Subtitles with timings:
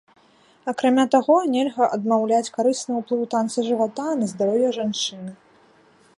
[0.71, 5.31] Акрамя таго, нельга адмаўляць карысны ўплыў танца жывата на здароўе жанчыны.